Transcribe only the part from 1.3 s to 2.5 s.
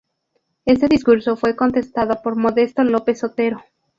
fue contestado por